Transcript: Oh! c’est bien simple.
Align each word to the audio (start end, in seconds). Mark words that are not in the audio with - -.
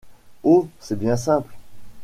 Oh! 0.43 0.67
c’est 0.79 0.97
bien 0.97 1.15
simple. 1.15 1.53